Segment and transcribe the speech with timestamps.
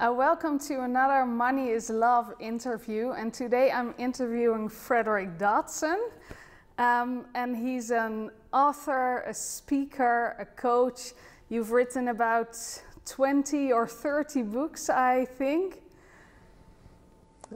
[0.00, 3.10] Uh, welcome to another Money is Love interview.
[3.10, 6.08] And today I'm interviewing Frederick Dodson.
[6.78, 11.12] Um, and he's an author, a speaker, a coach.
[11.50, 12.56] You've written about
[13.04, 15.82] 20 or 30 books, I think.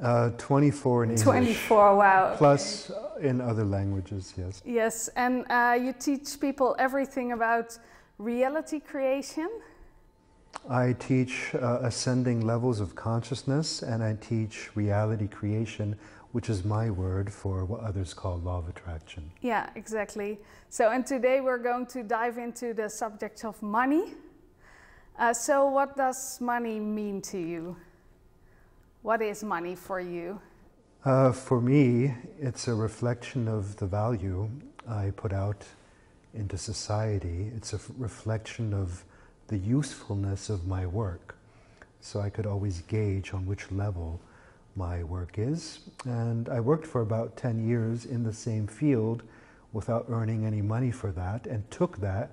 [0.02, 1.24] Uh, 24 in English.
[1.24, 2.34] 24, wow.
[2.36, 3.26] Plus okay.
[3.26, 4.60] in other languages, yes.
[4.66, 7.78] Yes, and uh, you teach people everything about
[8.18, 9.48] reality creation.
[10.68, 15.96] I teach uh, ascending levels of consciousness and I teach reality creation,
[16.32, 19.30] which is my word for what others call law of attraction.
[19.40, 20.38] Yeah, exactly.
[20.70, 24.14] So, and today we're going to dive into the subject of money.
[25.18, 27.76] Uh, so, what does money mean to you?
[29.02, 30.40] What is money for you?
[31.04, 34.50] Uh, for me, it's a reflection of the value
[34.88, 35.64] I put out
[36.32, 37.52] into society.
[37.54, 39.04] It's a reflection of
[39.48, 41.36] the usefulness of my work.
[42.00, 44.20] So I could always gauge on which level
[44.76, 45.80] my work is.
[46.04, 49.22] And I worked for about 10 years in the same field
[49.72, 52.30] without earning any money for that and took that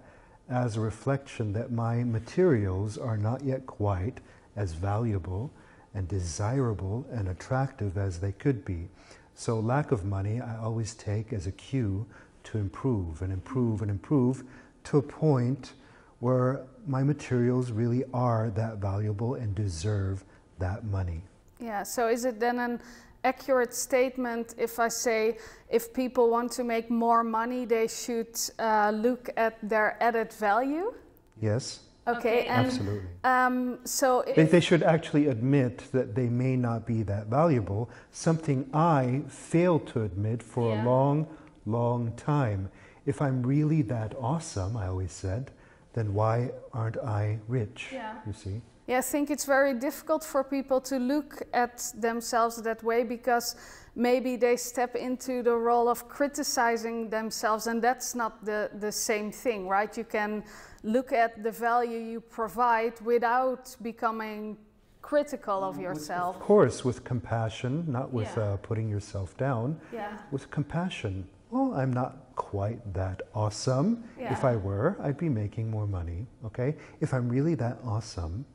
[0.49, 4.19] as a reflection that my materials are not yet quite
[4.55, 5.51] as valuable
[5.93, 8.87] and desirable and attractive as they could be.
[9.33, 12.05] So, lack of money I always take as a cue
[12.43, 14.43] to improve and improve and improve
[14.85, 15.73] to a point
[16.21, 20.23] where my materials really are that valuable and deserve
[20.59, 21.21] that money.
[21.59, 22.79] Yeah, so is it then an
[23.23, 25.37] accurate statement if I say
[25.69, 30.93] if people want to make more money, they should uh, look at their added value?
[31.41, 31.81] Yes.
[32.07, 33.09] Okay, and absolutely.
[33.23, 37.89] Um, so they, they should actually admit that they may not be that valuable.
[38.11, 40.83] Something I failed to admit for yeah.
[40.83, 41.27] a long,
[41.65, 42.69] long time.
[43.05, 45.51] If I'm really that awesome, I always said,
[45.93, 47.89] then why aren't I rich?
[47.91, 48.15] Yeah.
[48.25, 48.61] You see?
[48.87, 53.55] Yeah, I think it's very difficult for people to look at themselves that way because
[53.95, 59.31] maybe they step into the role of criticizing themselves, and that's not the, the same
[59.31, 59.95] thing, right?
[59.95, 60.43] You can
[60.83, 64.57] look at the value you provide without becoming
[65.01, 66.35] critical of yourself.
[66.35, 68.43] Of course, with compassion, not with yeah.
[68.43, 69.79] uh, putting yourself down.
[69.93, 70.17] Yeah.
[70.31, 71.27] With compassion.
[71.51, 74.05] Well, I'm not quite that awesome.
[74.17, 74.31] Yeah.
[74.31, 76.25] If I were, I'd be making more money.
[76.45, 76.75] Okay?
[77.01, 78.45] If I'm really that awesome,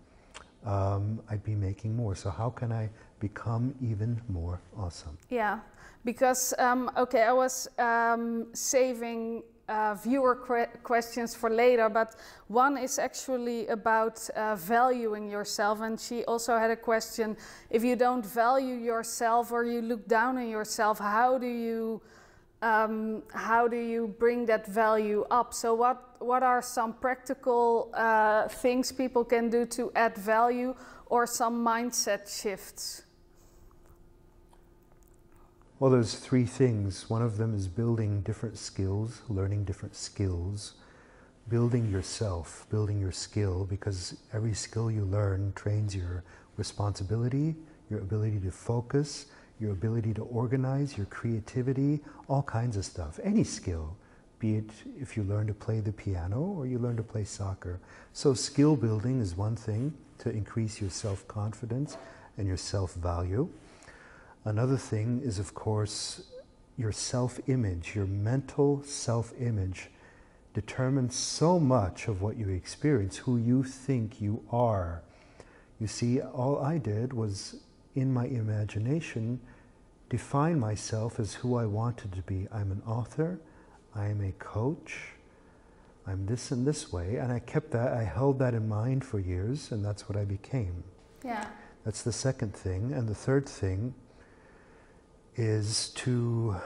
[0.65, 2.15] um, I'd be making more.
[2.17, 2.89] So how can I
[3.21, 5.17] become even more awesome?
[5.29, 5.61] Yeah,
[6.05, 10.35] because um, okay, I was um, saving uh, viewer
[10.83, 12.15] questions for later, but
[12.49, 15.81] one is actually about uh, valuing yourself.
[15.81, 17.37] And she also had a question
[17.71, 22.01] if you don't value yourself or you look down on yourself, how do you
[22.66, 25.54] um, how do you bring that value up?
[25.54, 30.75] So, what, what are some practical uh, things people can do to add value
[31.06, 33.03] or some mindset shifts?
[35.78, 37.09] Well, there's three things.
[37.10, 40.75] One of them is building different skills, learning different skills,
[41.49, 46.25] building yourself, building your skill, because every skill you learn trains your
[46.56, 47.55] responsibility,
[47.91, 49.26] your ability to focus,
[49.61, 53.19] your ability to organize, your creativity, all kinds of stuff.
[53.22, 53.97] Any skill,
[54.39, 57.81] be it if you learn to play the piano or you learn to play soccer.
[58.12, 61.97] So, skill building is one thing to increase your self confidence
[62.37, 63.49] and your self value.
[64.44, 66.23] Another thing is, of course,
[66.77, 69.88] your self image, your mental self image
[70.55, 75.03] determines so much of what you experience, who you think you are.
[75.78, 77.56] You see, all I did was
[77.97, 79.41] in my imagination,
[80.11, 82.47] define myself as who I wanted to be.
[82.53, 83.41] I'm an author,
[83.95, 85.15] I am a coach,
[86.06, 87.17] I'm this and this way.
[87.17, 90.25] And I kept that, I held that in mind for years, and that's what I
[90.25, 90.85] became.
[91.25, 91.47] Yeah.
[91.85, 92.93] That's the second thing.
[92.93, 93.95] And the third thing
[95.35, 96.56] is to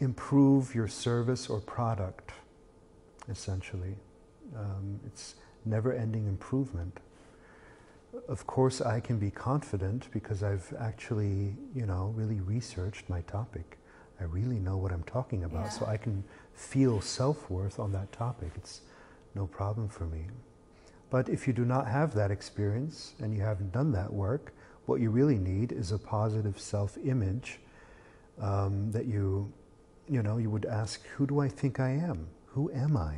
[0.00, 2.32] improve your service or product,
[3.28, 3.94] essentially.
[4.56, 6.98] Um, it's never ending improvement
[8.28, 13.78] of course, I can be confident because I've actually, you know, really researched my topic.
[14.20, 15.70] I really know what I'm talking about, yeah.
[15.70, 16.24] so I can
[16.54, 18.52] feel self worth on that topic.
[18.56, 18.82] It's
[19.34, 20.26] no problem for me.
[21.10, 24.52] But if you do not have that experience and you haven't done that work,
[24.86, 27.60] what you really need is a positive self image
[28.40, 29.52] um, that you,
[30.08, 32.28] you know, you would ask, who do I think I am?
[32.46, 33.16] Who am I?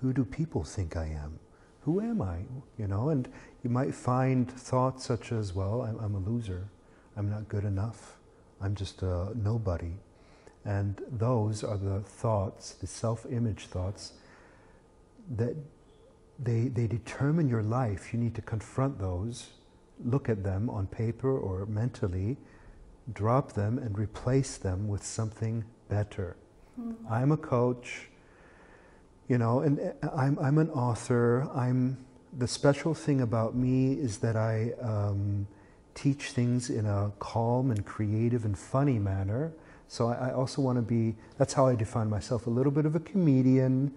[0.00, 1.38] Who do people think I am?
[1.86, 2.38] Who am I?
[2.76, 3.28] You know, and
[3.62, 6.66] you might find thoughts such as, well, I'm, I'm a loser.
[7.16, 8.16] I'm not good enough.
[8.60, 9.92] I'm just a nobody.
[10.64, 14.14] And those are the thoughts, the self image thoughts,
[15.36, 15.54] that
[16.40, 18.12] they, they determine your life.
[18.12, 19.50] You need to confront those,
[20.04, 22.36] look at them on paper or mentally,
[23.12, 26.36] drop them and replace them with something better.
[26.80, 27.12] Mm-hmm.
[27.12, 28.08] I'm a coach,
[29.28, 31.48] you know, and uh, I'm, I'm an author.
[31.54, 31.96] I'm,
[32.38, 35.46] the special thing about me is that I um,
[35.94, 39.52] teach things in a calm and creative and funny manner.
[39.88, 42.86] So I, I also want to be, that's how I define myself, a little bit
[42.86, 43.92] of a comedian.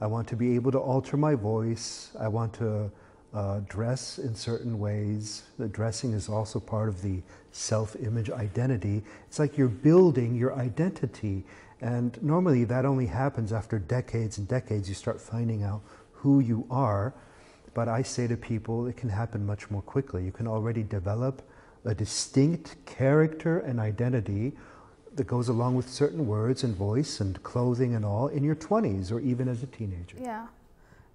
[0.00, 2.10] I want to be able to alter my voice.
[2.18, 2.90] I want to
[3.34, 5.44] uh, dress in certain ways.
[5.58, 9.02] The dressing is also part of the self image identity.
[9.28, 11.44] It's like you're building your identity.
[11.82, 14.88] And normally that only happens after decades and decades.
[14.88, 15.82] You start finding out
[16.12, 17.12] who you are.
[17.74, 20.24] But I say to people, it can happen much more quickly.
[20.24, 21.42] You can already develop
[21.84, 24.52] a distinct character and identity
[25.16, 29.10] that goes along with certain words and voice and clothing and all in your 20s
[29.10, 30.16] or even as a teenager.
[30.20, 30.46] Yeah.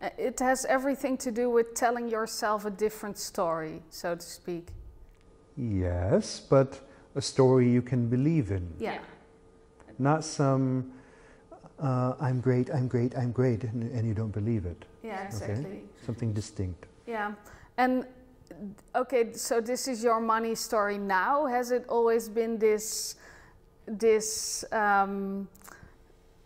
[0.02, 4.68] Uh, it has everything to do with telling yourself a different story, so to speak.
[5.56, 6.82] Yes, but
[7.16, 8.72] a story you can believe in.
[8.78, 9.00] Yeah.
[10.00, 10.92] Not some,
[11.80, 14.86] uh, I'm great, I'm great, I'm great, and, and, you don't believe it.
[15.04, 15.66] Yeah, exactly.
[15.66, 15.80] Okay?
[16.06, 16.86] Something distinct.
[17.06, 17.34] Yeah.
[17.78, 18.06] And
[18.96, 21.46] okay, so this is your money story now.
[21.46, 23.16] Has it always been this,
[23.86, 25.48] this, um,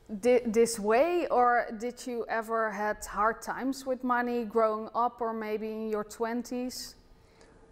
[0.10, 5.72] this way, or did you ever had hard times with money growing up, or maybe
[5.72, 6.96] in your twenties?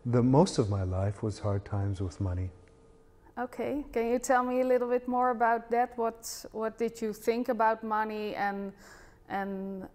[0.05, 2.49] The most of my life was hard times with money.
[3.39, 5.97] Okay, can you tell me a little bit more about that?
[5.97, 8.73] What what did you think about money, and
[9.29, 9.87] and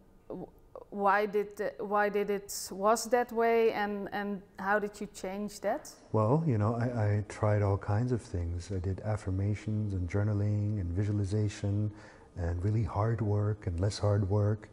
[0.88, 5.60] why did the, why did it was that way, and and how did you change
[5.60, 5.90] that?
[6.12, 8.72] Well, you know, I, I tried all kinds of things.
[8.72, 11.90] I did affirmations and journaling and visualization
[12.36, 14.70] and really hard work and less hard work.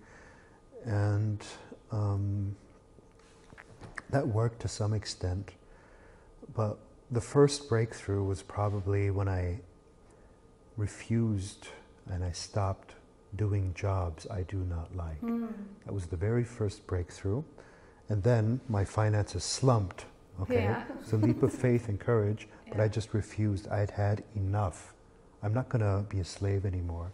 [0.86, 1.44] And
[1.92, 2.56] um,
[4.12, 5.52] that worked to some extent.
[6.56, 6.78] But
[7.12, 9.60] the first breakthrough was probably when I
[10.78, 11.68] refused
[12.10, 12.96] and I stopped
[13.36, 15.22] doing jobs I do not like.
[15.22, 15.50] Mm.
[15.86, 17.44] That was the very first breakthrough.
[18.10, 20.06] And then my finances slumped.
[20.42, 20.84] Okay, yeah.
[21.02, 22.84] it's a leap of faith and courage, but yeah.
[22.84, 23.68] I just refused.
[23.68, 24.94] I had had enough.
[25.44, 27.12] I'm not going to be a slave anymore.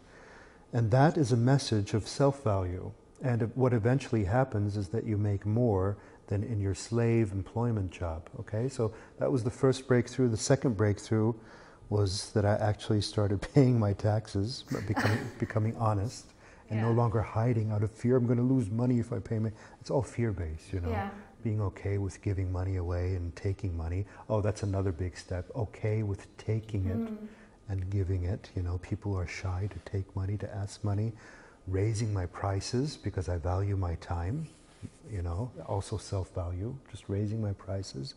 [0.74, 2.92] And that is a message of self value.
[3.22, 5.98] And what eventually happens is that you make more
[6.28, 8.30] than in your slave employment job.
[8.40, 10.30] Okay, so that was the first breakthrough.
[10.30, 11.34] The second breakthrough
[11.90, 16.26] was that I actually started paying my taxes, becoming, becoming honest,
[16.70, 16.86] and yeah.
[16.86, 18.18] no longer hiding out of fear.
[18.18, 19.52] I'm going to lose money if I pay my.
[19.80, 20.90] It's all fear based, you know.
[20.90, 21.10] Yeah.
[21.44, 24.06] Being okay with giving money away and taking money.
[24.28, 25.46] Oh, that's another big step.
[25.56, 26.98] Okay with taking it.
[26.98, 27.28] Mm
[27.70, 28.50] and giving it.
[28.56, 31.14] You know, people are shy to take money, to ask money.
[31.68, 34.48] Raising my prices because I value my time,
[35.12, 38.16] you know, also self value, just raising my prices.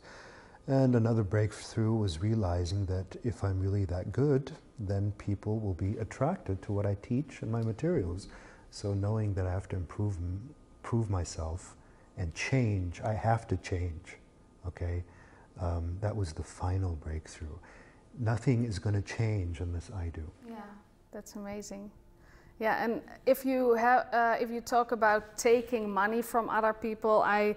[0.66, 5.96] And another breakthrough was realizing that if I'm really that good, then people will be
[5.98, 8.28] attracted to what I teach and my materials.
[8.70, 10.16] So knowing that I have to improve,
[10.82, 11.74] prove myself
[12.16, 14.16] and change, I have to change.
[14.66, 15.02] Okay,
[15.60, 17.56] um, that was the final breakthrough
[18.18, 20.22] nothing is going to change unless I do.
[20.48, 20.56] Yeah,
[21.12, 21.90] that's amazing.
[22.60, 27.23] Yeah, and if you have, uh, if you talk about taking money from other people,
[27.25, 27.56] I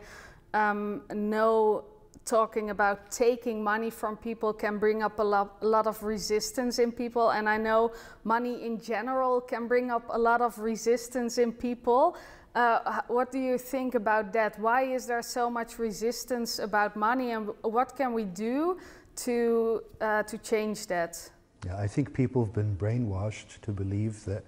[0.53, 1.83] um, know
[2.23, 6.79] talking about taking money from people can bring up a lot, a lot of resistance
[6.79, 7.91] in people, and I know
[8.23, 12.15] money in general can bring up a lot of resistance in people.
[12.55, 14.57] Uh, what do you think about that?
[14.57, 18.77] Why is there so much resistance about money, and what can we do
[19.17, 21.29] to, uh, to change that?
[21.65, 24.43] Yeah, I think people have been brainwashed to believe that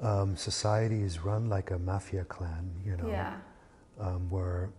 [0.00, 3.34] um, society is run like a mafia clan, you know, yeah.
[4.00, 4.70] um, where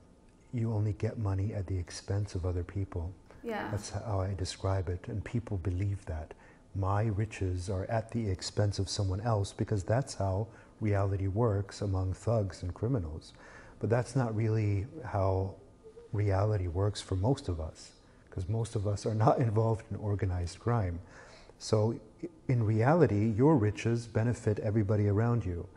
[0.54, 3.12] you only get money at the expense of other people.
[3.44, 3.70] Yeah.
[3.72, 6.34] That's how I describe it, and people believe that.
[6.76, 10.48] My riches are at the expense of someone else because that's how
[10.80, 13.34] reality works among thugs and criminals.
[13.80, 15.56] But that's not really how
[16.14, 17.92] reality works for most of us
[18.30, 21.00] because most of us are not involved in organized crime.
[21.60, 22.00] So,
[22.48, 25.68] in reality, your riches benefit everybody around you.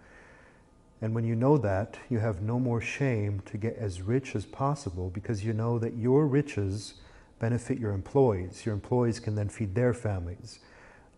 [1.02, 4.46] And when you know that, you have no more shame to get as rich as
[4.46, 6.94] possible because you know that your riches
[7.40, 8.64] benefit your employees.
[8.64, 10.60] Your employees can then feed their families.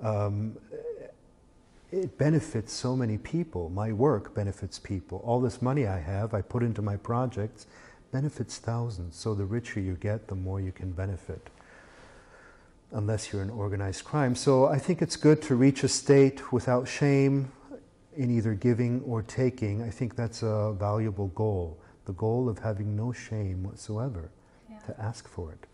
[0.00, 0.56] Um,
[1.92, 3.68] it benefits so many people.
[3.68, 5.20] My work benefits people.
[5.22, 7.66] All this money I have, I put into my projects,
[8.10, 9.16] benefits thousands.
[9.16, 11.50] So the richer you get, the more you can benefit,
[12.94, 14.34] unless you're in organized crime.
[14.34, 17.52] So I think it's good to reach a state without shame
[18.16, 21.78] in either giving or taking, I think that's a valuable goal.
[22.06, 24.30] The goal of having no shame whatsoever
[24.70, 24.78] yeah.
[24.86, 25.66] to ask for it.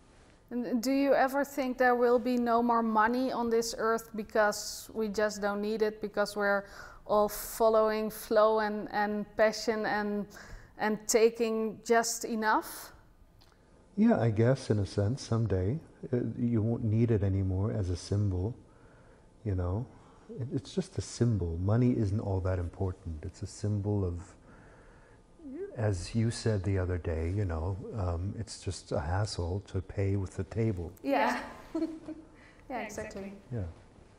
[0.49, 4.89] And do you ever think there will be no more money on this earth because
[4.93, 6.65] we just don't need it because we're
[7.07, 10.27] all following flow and, and passion and
[10.77, 12.91] and taking just enough?
[13.97, 15.79] Yeah, I guess in a sense, someday
[16.13, 18.55] uh, you won't need it anymore as a symbol.
[19.43, 19.85] You know,
[20.53, 21.57] it's just a symbol.
[21.57, 23.23] Money isn't all that important.
[23.23, 24.21] It's a symbol of,
[25.75, 30.15] as you said the other day, you know, um, it's just a hassle to pay
[30.15, 30.91] with the table.
[31.03, 31.41] Yeah.
[32.69, 33.33] yeah, exactly.
[33.51, 33.63] Yeah.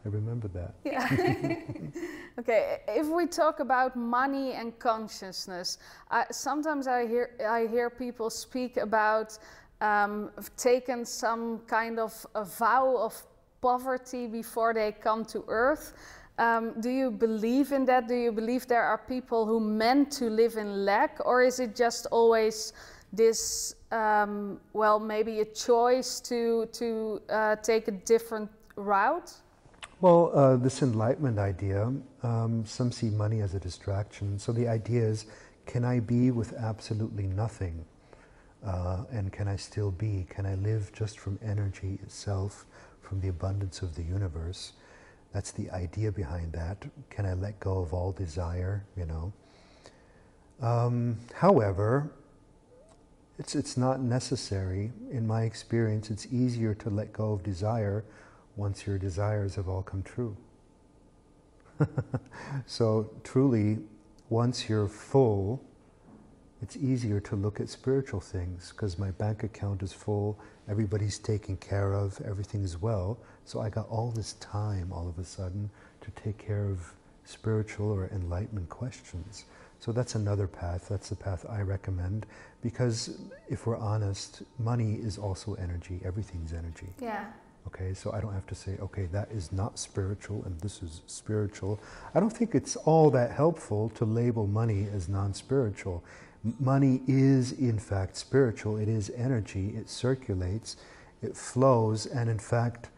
[0.04, 0.74] I remember that.
[0.84, 1.08] Yeah.
[2.38, 5.78] okay, if we talk about money and consciousness,
[6.10, 9.38] I, sometimes I hear I hear people speak about
[9.82, 13.20] um, taking some kind of a vow of
[13.60, 15.92] poverty before they come to Earth.
[16.38, 18.08] Um, do you believe in that?
[18.08, 21.76] Do you believe there are people who meant to live in lack, or is it
[21.76, 22.72] just always
[23.12, 29.32] this, um, well, maybe a choice to to uh, take a different route?
[30.00, 34.38] Well, uh, this enlightenment idea, um, some see money as a distraction.
[34.38, 35.26] So the idea is
[35.66, 37.84] can I be with absolutely nothing?
[38.64, 40.26] Uh, and can I still be?
[40.28, 42.64] Can I live just from energy itself,
[43.00, 44.72] from the abundance of the universe?
[45.32, 46.84] That's the idea behind that.
[47.10, 49.32] Can I let go of all desire, you know?
[50.60, 52.12] Um, however,
[53.38, 54.92] it's, it's not necessary.
[55.10, 58.04] In my experience, it's easier to let go of desire
[58.56, 60.36] once your desires have all come true.
[62.66, 63.78] so, truly,
[64.28, 65.60] once you're full,
[66.62, 70.38] it's easier to look at spiritual things because my bank account is full,
[70.68, 73.18] everybody's taken care of, everything is well.
[73.44, 75.68] So, I got all this time all of a sudden
[76.00, 76.92] to take care of
[77.24, 79.44] spiritual or enlightenment questions.
[79.78, 80.86] So that's another path.
[80.88, 82.26] That's the path I recommend
[82.62, 86.00] because if we're honest, money is also energy.
[86.04, 86.86] Everything's energy.
[87.00, 87.24] Yeah.
[87.66, 91.00] Okay, so I don't have to say, okay, that is not spiritual and this is
[91.06, 91.80] spiritual.
[92.14, 96.04] I don't think it's all that helpful to label money as non spiritual.
[96.58, 98.76] Money is, in fact, spiritual.
[98.76, 100.76] It is energy, it circulates,
[101.22, 102.88] it flows, and in fact,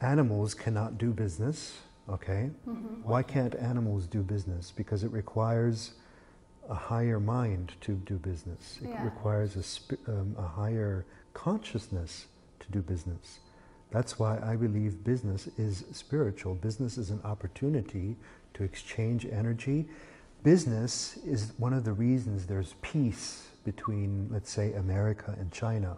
[0.00, 1.78] animals cannot do business.
[2.08, 2.50] Okay?
[2.68, 3.08] Mm-hmm.
[3.08, 4.72] Why can't animals do business?
[4.74, 5.92] Because it requires
[6.68, 9.04] a higher mind to do business, it yeah.
[9.04, 11.04] requires a, sp- um, a higher
[11.34, 12.26] consciousness
[12.60, 13.40] to do business.
[13.90, 16.54] That's why I believe business is spiritual.
[16.54, 18.16] Business is an opportunity
[18.54, 19.86] to exchange energy.
[20.44, 25.96] Business is one of the reasons there's peace between, let's say, America and China.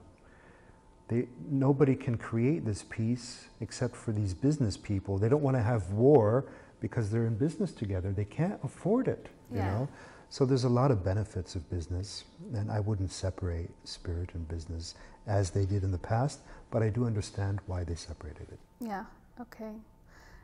[1.09, 5.19] They, nobody can create this peace except for these business people.
[5.19, 6.47] They don't want to have war
[6.81, 8.13] because they're in business together.
[8.13, 9.71] They can't afford it, you yeah.
[9.71, 9.89] know.
[10.31, 12.25] So there's a lot of benefits of business,
[12.55, 14.95] and I wouldn't separate spirit and business
[15.27, 18.59] as they did in the past, but I do understand why they separated it.
[18.81, 19.05] Yeah,
[19.41, 19.73] okay.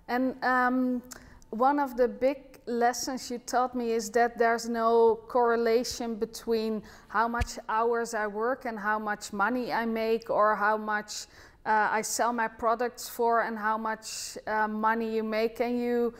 [0.09, 1.03] And um,
[1.53, 7.29] one of the big lessons you taught me is that there's no correlation between how
[7.29, 11.27] much hours I work and how much money I make, or how much
[11.67, 15.57] uh, I sell my products for and how much uh, money you make.
[15.57, 16.15] Can you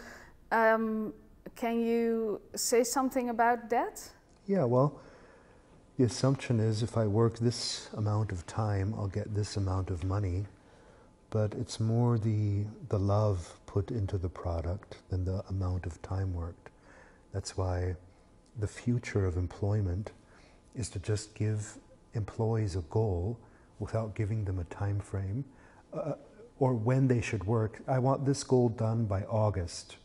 [0.51, 1.15] um,
[1.57, 4.07] can you say something about that?
[4.47, 5.01] Yeah, well,
[5.97, 10.05] the assumption is if I work this amount of time, I'll get this amount of
[10.05, 10.45] money.
[11.31, 16.35] But it's more the, the love put into the product than the amount of time
[16.35, 16.69] worked.
[17.33, 17.97] That's why
[18.59, 20.13] the future of employment
[20.75, 21.79] is to just give
[22.15, 23.39] employees a goal
[23.79, 25.45] without giving them a time frame
[25.95, 26.15] uh,
[26.59, 27.81] or when they should work.
[27.89, 29.97] I want this goal done by August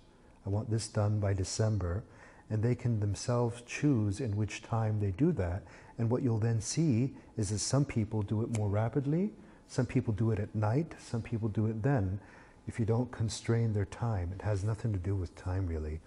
[0.48, 2.04] I want this done by December.
[2.50, 5.64] And they can themselves choose in which time they do that.
[5.98, 9.32] And what you'll then see is that some people do it more rapidly,
[9.68, 12.22] some people do it at night, some people do it then.
[12.68, 16.00] If you don't constrain their time, it has nothing to do with time really.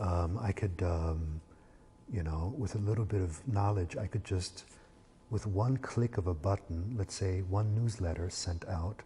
[0.00, 1.40] Um, I could, um,
[2.12, 4.64] you know, with a little bit of knowledge, I could just,
[5.30, 9.02] with one click of a button, let's say one newsletter sent out,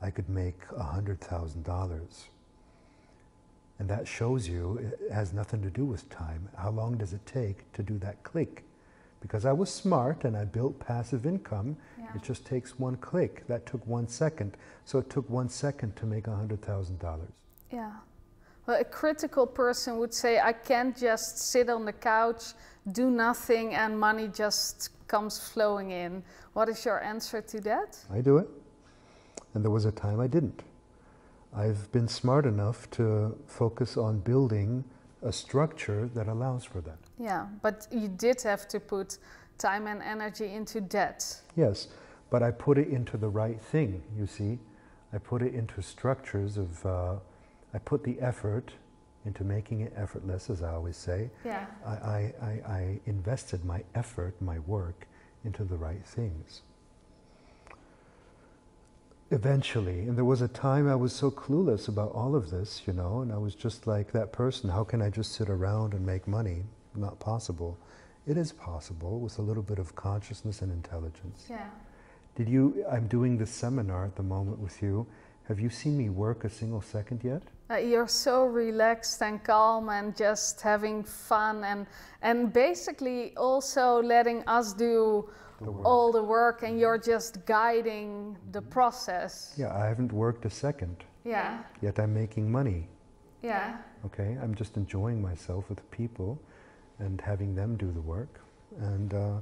[0.00, 2.24] I could make $100,000
[3.78, 6.48] and that shows you it has nothing to do with time.
[6.56, 8.64] How long does it take to do that click?
[9.24, 12.08] Because I was smart and I built passive income, yeah.
[12.14, 13.46] it just takes one click.
[13.46, 14.54] That took one second.
[14.84, 17.20] So it took one second to make $100,000.
[17.72, 17.90] Yeah.
[18.66, 22.52] Well, a critical person would say, I can't just sit on the couch,
[22.92, 26.22] do nothing, and money just comes flowing in.
[26.52, 27.98] What is your answer to that?
[28.12, 28.48] I do it.
[29.54, 30.64] And there was a time I didn't.
[31.56, 34.84] I've been smart enough to focus on building
[35.22, 36.98] a structure that allows for that.
[37.18, 39.18] Yeah, but you did have to put
[39.58, 41.24] time and energy into that.
[41.56, 41.88] Yes,
[42.30, 44.58] but I put it into the right thing, you see.
[45.12, 47.14] I put it into structures of, uh,
[47.72, 48.72] I put the effort
[49.24, 51.30] into making it effortless, as I always say.
[51.44, 51.66] Yeah.
[51.86, 55.06] I, I, I, I invested my effort, my work,
[55.44, 56.62] into the right things.
[59.30, 62.92] Eventually, and there was a time I was so clueless about all of this, you
[62.92, 66.04] know, and I was just like that person how can I just sit around and
[66.04, 66.64] make money?
[66.96, 67.76] Not possible.
[68.26, 71.46] It is possible with a little bit of consciousness and intelligence.
[71.50, 71.68] Yeah.
[72.36, 75.06] Did you, I'm doing this seminar at the moment with you.
[75.48, 77.42] Have you seen me work a single second yet?
[77.70, 81.86] Uh, you're so relaxed and calm and just having fun and
[82.22, 85.28] and basically also letting us do
[85.60, 89.54] The all the work and you're just guiding the process.
[89.58, 91.62] Yeah, I haven't worked a second, Yeah.
[91.82, 92.88] yet I'm making money.
[93.42, 93.76] Yeah.
[94.06, 96.38] Okay, I'm just enjoying myself with people
[96.98, 98.40] and having them do the work,
[98.78, 99.40] and uh,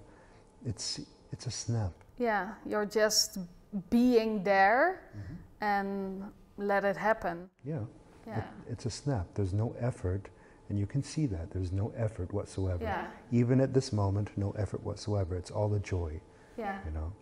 [0.64, 1.00] it's
[1.32, 1.92] it's a snap.
[2.18, 2.54] Yeah.
[2.66, 3.38] You're just
[3.90, 5.02] being there
[5.60, 6.22] and
[6.58, 7.48] let it happen.
[7.64, 7.84] Yeah,
[8.26, 8.38] Yeah.
[8.38, 9.26] it- it's a snap.
[9.34, 10.28] There's no effort,
[10.68, 12.84] and you can see that there's no effort whatsoever.
[12.84, 13.06] Yeah.
[13.30, 15.36] Even at this moment, no effort whatsoever.
[15.36, 16.20] It's all a joy,
[16.58, 16.78] Yeah.
[16.84, 17.12] you know.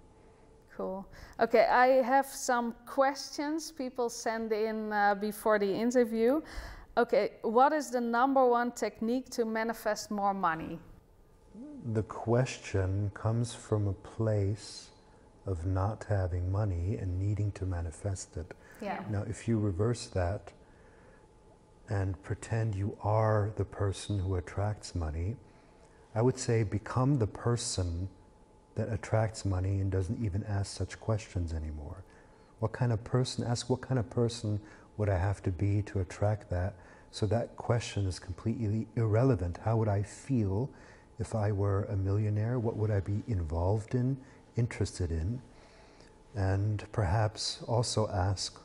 [0.76, 1.06] Cool.
[1.38, 6.40] Okay, I have some questions people send in uh, before the interview.
[7.00, 10.78] Okay, what is the number one technique to manifest more money?
[11.94, 14.90] The question comes from a place
[15.46, 18.52] of not having money and needing to manifest it.
[18.82, 19.02] Yeah.
[19.08, 20.52] Now, if you reverse that
[21.88, 25.36] and pretend you are the person who attracts money,
[26.14, 28.10] I would say become the person
[28.74, 32.04] that attracts money and doesn't even ask such questions anymore.
[32.58, 34.60] What kind of person, ask what kind of person
[35.00, 36.74] would I have to be to attract that?
[37.10, 39.58] So that question is completely irrelevant.
[39.64, 40.68] How would I feel
[41.18, 42.58] if I were a millionaire?
[42.58, 44.18] What would I be involved in,
[44.56, 45.40] interested in?
[46.36, 48.60] And perhaps also ask,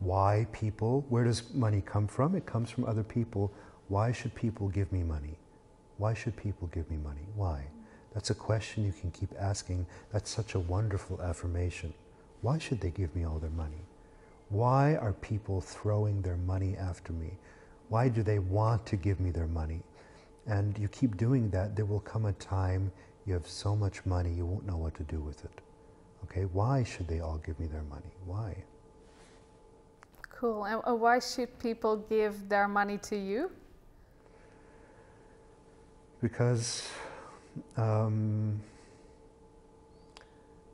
[0.00, 2.34] why people, where does money come from?
[2.34, 3.50] It comes from other people.
[3.88, 5.38] Why should people give me money?
[5.96, 7.26] Why should people give me money?
[7.34, 7.64] Why?
[8.12, 9.86] That's a question you can keep asking.
[10.12, 11.94] That's such a wonderful affirmation.
[12.42, 13.86] Why should they give me all their money?
[14.54, 17.30] Why are people throwing their money after me?
[17.88, 19.82] Why do they want to give me their money?
[20.46, 22.92] And you keep doing that, there will come a time
[23.26, 25.60] you have so much money you won't know what to do with it.
[26.24, 28.12] Okay, why should they all give me their money?
[28.26, 28.56] Why?
[30.30, 30.64] Cool.
[30.66, 33.50] And uh, why should people give their money to you?
[36.24, 36.88] because
[37.76, 38.58] um,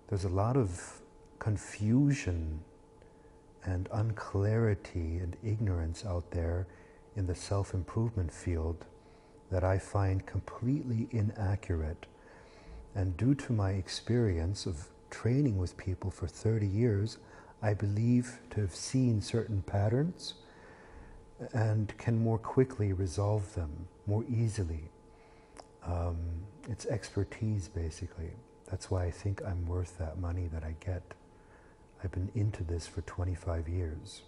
[0.06, 1.00] there's a lot of
[1.40, 2.60] confusion
[3.64, 6.66] and unclarity and ignorance out there
[7.16, 8.86] in the self improvement field
[9.50, 12.06] that I find completely inaccurate.
[12.94, 17.18] And due to my experience of training with people for 30 years,
[17.62, 20.34] I believe to have seen certain patterns
[21.52, 24.90] and can more quickly resolve them more easily.
[25.84, 26.16] Um,
[26.68, 28.30] it's expertise, basically.
[28.70, 31.02] That's why I think I'm worth that money that I get.
[32.02, 34.22] I've been into this for 25 years.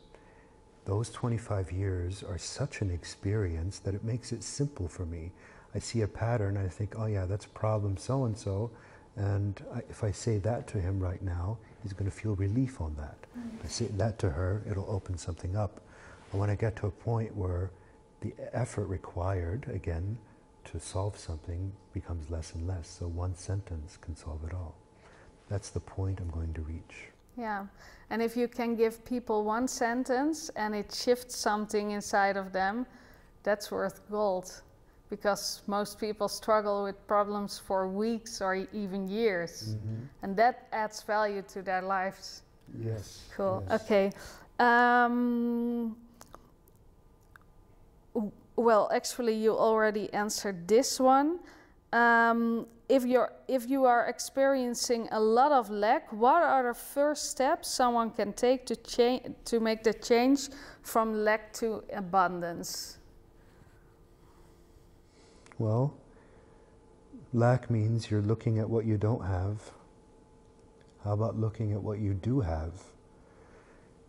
[0.85, 5.33] Those 25 years are such an experience that it makes it simple for me.
[5.75, 8.71] I see a pattern, I think, oh yeah, that's problem so and so,
[9.17, 12.81] and I, if I say that to him right now, he's going to feel relief
[12.81, 13.17] on that.
[13.39, 13.57] Mm-hmm.
[13.59, 15.81] If I say that to her, it'll open something up.
[16.31, 17.71] And when I get to a point where
[18.21, 20.19] the effort required, again,
[20.65, 22.89] to solve something becomes less and less.
[22.89, 24.75] So one sentence can solve it all.
[25.49, 27.12] That's the point I'm going to reach.
[27.37, 27.67] Yeah.
[28.11, 32.87] And if you can give people one sentence and it shifts something inside of them,
[33.43, 34.63] that's worth gold.
[35.09, 39.77] Because most people struggle with problems for weeks or even years.
[40.23, 42.43] And that adds value to their lives.
[42.83, 43.25] Yes.
[43.37, 43.63] Cool.
[43.69, 43.83] yes.
[43.83, 44.13] Okay.
[44.59, 45.97] Um,
[48.57, 51.41] well, actually, you already answered this one.
[51.93, 57.31] Um, if you're if you are experiencing a lot of lack, what are the first
[57.31, 60.51] steps someone can take to change to make the change
[60.83, 62.99] from lack to abundance?
[65.59, 65.95] Well,
[67.33, 69.73] lack means you're looking at what you don't have.
[71.03, 72.73] How about looking at what you do have?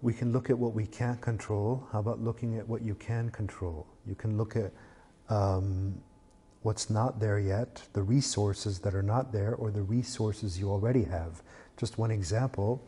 [0.02, 1.88] We can look at what we can't control.
[1.94, 3.88] How about looking at what you can control?
[4.06, 4.74] You can look at
[5.30, 6.02] um,
[6.64, 11.04] what's not there yet, the resources that are not there, or the resources you already
[11.04, 11.44] have.
[11.78, 12.82] Just one example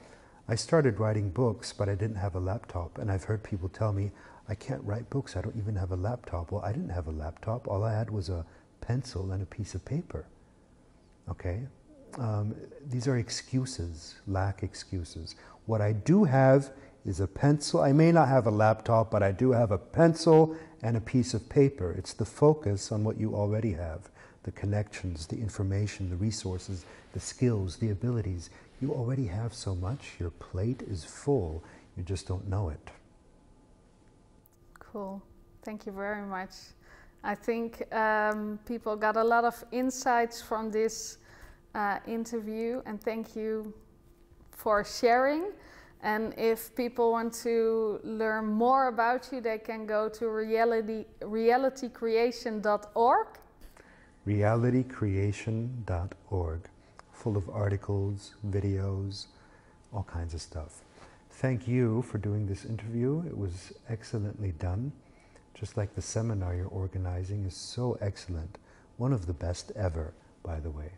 [0.48, 3.00] I started writing books, but I didn't have a laptop.
[3.00, 4.12] And I've heard people tell me,
[4.48, 6.52] I can't write books, I don't even have a laptop.
[6.52, 7.68] Well, I didn't have a laptop.
[7.68, 8.46] All I had was a
[8.80, 10.28] pencil and a piece of paper.
[11.32, 11.62] Okay?
[12.20, 12.56] Um,
[12.88, 15.36] these are excuses, lack excuses.
[15.66, 16.72] What I do have
[17.06, 17.82] is a pencil.
[17.82, 21.34] I may not have a laptop, but I do have a pencil and a piece
[21.34, 21.92] of paper.
[21.98, 24.10] It's the focus on what you already have
[24.44, 28.52] the connections, the information, the resources, the skills, the abilities.
[28.80, 30.12] You already have so much.
[30.20, 31.64] Your plate is full.
[31.98, 32.92] You just don't know it.
[34.78, 35.20] Cool.
[35.64, 36.52] Thank you very much.
[37.24, 41.18] I think um, people got a lot of insights from this
[41.74, 43.74] uh, interview, and thank you
[44.52, 45.46] for sharing.
[46.06, 53.28] And if people want to learn more about you, they can go to reality, realitycreation.org.
[54.28, 56.60] Realitycreation.org,
[57.12, 59.26] full of articles, videos,
[59.92, 60.84] all kinds of stuff.
[61.32, 63.24] Thank you for doing this interview.
[63.26, 64.92] It was excellently done.
[65.56, 68.60] Just like the seminar you're organizing is so excellent.
[68.98, 70.14] One of the best ever,
[70.44, 70.92] by the way.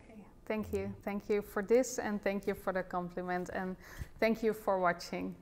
[0.48, 0.94] Thank you.
[1.04, 3.76] Thank you for this and thank you for the compliment and
[4.18, 5.36] thank you for watching.